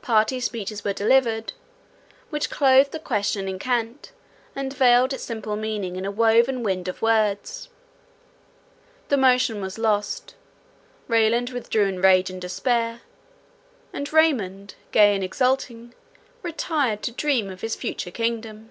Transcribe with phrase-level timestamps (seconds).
[0.00, 1.52] Party speeches were delivered,
[2.30, 4.12] which clothed the question in cant,
[4.54, 7.68] and veiled its simple meaning in a woven wind of words.
[9.08, 10.36] The motion was lost;
[11.08, 13.00] Ryland withdrew in rage and despair;
[13.92, 15.94] and Raymond, gay and exulting,
[16.44, 18.70] retired to dream of his future kingdom.